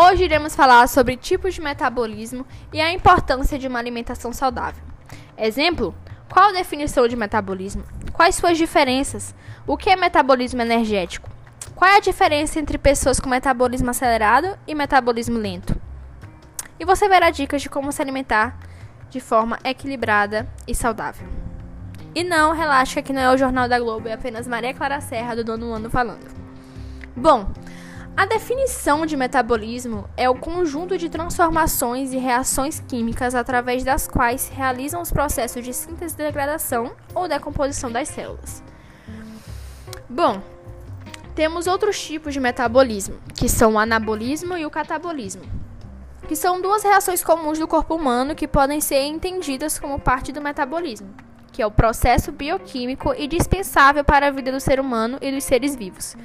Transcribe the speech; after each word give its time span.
Hoje 0.00 0.22
iremos 0.22 0.54
falar 0.54 0.86
sobre 0.86 1.16
tipos 1.16 1.54
de 1.54 1.60
metabolismo 1.60 2.46
e 2.72 2.80
a 2.80 2.92
importância 2.92 3.58
de 3.58 3.66
uma 3.66 3.80
alimentação 3.80 4.32
saudável. 4.32 4.80
Exemplo: 5.36 5.92
qual 6.32 6.50
a 6.50 6.52
definição 6.52 7.08
de 7.08 7.16
metabolismo? 7.16 7.82
Quais 8.12 8.36
suas 8.36 8.56
diferenças? 8.56 9.34
O 9.66 9.76
que 9.76 9.90
é 9.90 9.96
metabolismo 9.96 10.62
energético? 10.62 11.28
Qual 11.74 11.90
é 11.90 11.96
a 11.96 12.00
diferença 12.00 12.60
entre 12.60 12.78
pessoas 12.78 13.18
com 13.18 13.28
metabolismo 13.28 13.90
acelerado 13.90 14.56
e 14.68 14.72
metabolismo 14.72 15.36
lento? 15.36 15.74
E 16.78 16.84
você 16.84 17.08
verá 17.08 17.30
dicas 17.30 17.60
de 17.60 17.68
como 17.68 17.90
se 17.90 18.00
alimentar 18.00 18.56
de 19.10 19.18
forma 19.18 19.58
equilibrada 19.64 20.48
e 20.64 20.76
saudável. 20.76 21.26
E 22.14 22.22
não, 22.22 22.54
relaxa 22.54 23.02
que 23.02 23.12
não 23.12 23.20
é 23.20 23.34
o 23.34 23.36
Jornal 23.36 23.68
da 23.68 23.80
Globo, 23.80 24.06
é 24.06 24.12
apenas 24.12 24.46
Maria 24.46 24.72
Clara 24.72 25.00
Serra 25.00 25.34
do 25.34 25.42
Dono 25.42 25.72
Ano 25.72 25.90
falando. 25.90 26.38
Bom, 27.16 27.50
a 28.18 28.26
definição 28.26 29.06
de 29.06 29.16
metabolismo 29.16 30.10
é 30.16 30.28
o 30.28 30.34
conjunto 30.34 30.98
de 30.98 31.08
transformações 31.08 32.12
e 32.12 32.16
reações 32.16 32.80
químicas 32.88 33.32
através 33.32 33.84
das 33.84 34.08
quais 34.08 34.40
se 34.40 34.52
realizam 34.52 35.00
os 35.00 35.12
processos 35.12 35.64
de 35.64 35.72
síntese, 35.72 36.16
degradação 36.16 36.96
ou 37.14 37.28
decomposição 37.28 37.92
das 37.92 38.08
células. 38.08 38.60
Bom, 40.10 40.42
temos 41.36 41.68
outros 41.68 42.04
tipos 42.04 42.34
de 42.34 42.40
metabolismo, 42.40 43.20
que 43.36 43.48
são 43.48 43.74
o 43.74 43.78
anabolismo 43.78 44.56
e 44.56 44.66
o 44.66 44.70
catabolismo, 44.70 45.44
que 46.26 46.34
são 46.34 46.60
duas 46.60 46.82
reações 46.82 47.22
comuns 47.22 47.60
do 47.60 47.68
corpo 47.68 47.94
humano 47.94 48.34
que 48.34 48.48
podem 48.48 48.80
ser 48.80 49.02
entendidas 49.02 49.78
como 49.78 50.00
parte 50.00 50.32
do 50.32 50.42
metabolismo, 50.42 51.14
que 51.58 51.62
é 51.62 51.66
o 51.66 51.72
processo 51.72 52.30
bioquímico 52.30 53.12
indispensável 53.18 54.04
para 54.04 54.28
a 54.28 54.30
vida 54.30 54.52
do 54.52 54.60
ser 54.60 54.78
humano 54.78 55.18
e 55.20 55.32
dos 55.32 55.42
seres 55.42 55.74
vivos. 55.74 56.16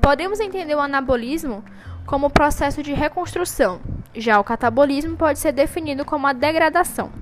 Podemos 0.00 0.40
entender 0.40 0.74
o 0.74 0.80
anabolismo 0.80 1.62
como 2.06 2.28
o 2.28 2.30
processo 2.30 2.82
de 2.82 2.94
reconstrução, 2.94 3.82
já 4.14 4.40
o 4.40 4.44
catabolismo 4.44 5.14
pode 5.14 5.40
ser 5.40 5.52
definido 5.52 6.06
como 6.06 6.26
a 6.26 6.32
degradação. 6.32 7.12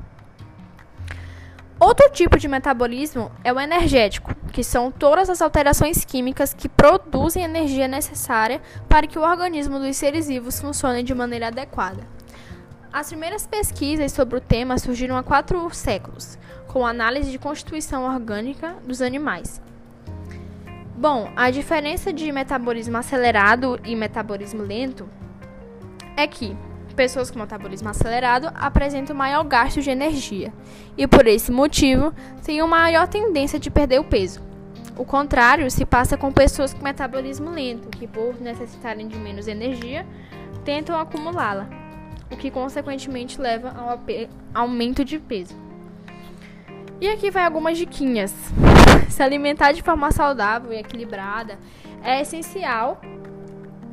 Outro 1.80 2.08
tipo 2.10 2.38
de 2.38 2.46
metabolismo 2.46 3.32
é 3.42 3.52
o 3.52 3.58
energético, 3.58 4.32
que 4.52 4.62
são 4.62 4.92
todas 4.92 5.28
as 5.28 5.42
alterações 5.42 6.04
químicas 6.04 6.54
que 6.54 6.68
produzem 6.68 7.42
energia 7.42 7.88
necessária 7.88 8.62
para 8.88 9.08
que 9.08 9.18
o 9.18 9.28
organismo 9.28 9.80
dos 9.80 9.96
seres 9.96 10.28
vivos 10.28 10.60
funcione 10.60 11.02
de 11.02 11.12
maneira 11.12 11.48
adequada. 11.48 12.06
As 12.92 13.08
primeiras 13.08 13.44
pesquisas 13.44 14.12
sobre 14.12 14.38
o 14.38 14.40
tema 14.40 14.78
surgiram 14.78 15.16
há 15.16 15.24
quatro 15.24 15.68
séculos, 15.74 16.38
com 16.76 16.86
análise 16.86 17.30
de 17.30 17.38
constituição 17.38 18.04
orgânica 18.04 18.74
dos 18.86 19.00
animais. 19.00 19.62
Bom, 20.94 21.32
a 21.34 21.50
diferença 21.50 22.12
de 22.12 22.30
metabolismo 22.30 22.98
acelerado 22.98 23.80
e 23.82 23.96
metabolismo 23.96 24.62
lento 24.62 25.08
é 26.18 26.26
que 26.26 26.54
pessoas 26.94 27.30
com 27.30 27.38
metabolismo 27.38 27.88
acelerado 27.88 28.50
apresentam 28.54 29.16
maior 29.16 29.42
gasto 29.44 29.80
de 29.80 29.88
energia 29.88 30.52
e, 30.98 31.06
por 31.06 31.26
esse 31.26 31.50
motivo, 31.50 32.12
têm 32.44 32.60
uma 32.60 32.76
maior 32.76 33.08
tendência 33.08 33.58
de 33.58 33.70
perder 33.70 33.98
o 33.98 34.04
peso. 34.04 34.42
O 34.98 35.04
contrário 35.06 35.70
se 35.70 35.86
passa 35.86 36.18
com 36.18 36.30
pessoas 36.30 36.74
com 36.74 36.84
metabolismo 36.84 37.48
lento, 37.48 37.88
que, 37.88 38.06
por 38.06 38.38
necessitarem 38.38 39.08
de 39.08 39.18
menos 39.18 39.48
energia, 39.48 40.06
tentam 40.62 41.00
acumulá-la, 41.00 41.70
o 42.30 42.36
que 42.36 42.50
consequentemente 42.50 43.40
leva 43.40 43.70
ao 43.70 43.98
aumento 44.52 45.02
de 45.02 45.18
peso. 45.18 45.64
E 47.00 47.08
aqui 47.08 47.30
vai 47.30 47.44
algumas 47.44 47.76
diquinhas. 47.76 48.34
Se 49.10 49.22
alimentar 49.22 49.72
de 49.72 49.82
forma 49.82 50.10
saudável 50.10 50.72
e 50.72 50.76
equilibrada 50.76 51.58
é 52.02 52.22
essencial 52.22 53.00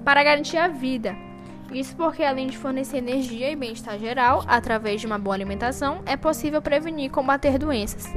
para 0.05 0.23
garantir 0.23 0.57
a 0.57 0.67
vida. 0.67 1.15
Isso 1.71 1.95
porque, 1.95 2.23
além 2.23 2.47
de 2.47 2.57
fornecer 2.57 2.97
energia 2.97 3.51
e 3.51 3.55
bem-estar 3.55 3.97
geral, 3.97 4.43
através 4.47 5.01
de 5.01 5.07
uma 5.07 5.17
boa 5.17 5.35
alimentação, 5.35 6.01
é 6.05 6.15
possível 6.15 6.61
prevenir 6.61 7.05
e 7.05 7.09
combater 7.09 7.57
doenças, 7.57 8.07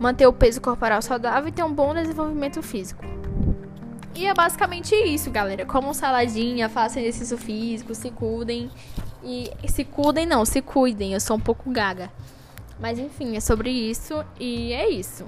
manter 0.00 0.26
o 0.26 0.32
peso 0.32 0.60
corporal 0.60 1.02
saudável 1.02 1.48
e 1.48 1.52
ter 1.52 1.64
um 1.64 1.72
bom 1.72 1.92
desenvolvimento 1.92 2.62
físico. 2.62 3.04
E 4.14 4.26
é 4.26 4.32
basicamente 4.32 4.94
isso, 4.94 5.30
galera. 5.30 5.66
Comam 5.66 5.92
saladinha, 5.92 6.68
façam 6.68 7.02
exercício 7.02 7.36
físico, 7.36 7.94
se 7.94 8.10
cuidem. 8.10 8.70
E 9.24 9.50
se 9.66 9.84
cuidem, 9.84 10.24
não, 10.24 10.44
se 10.44 10.62
cuidem. 10.62 11.14
Eu 11.14 11.20
sou 11.20 11.36
um 11.36 11.40
pouco 11.40 11.68
gaga. 11.70 12.10
Mas 12.78 12.98
enfim, 12.98 13.36
é 13.36 13.40
sobre 13.40 13.70
isso 13.70 14.24
e 14.38 14.72
é 14.72 14.88
isso. 14.88 15.26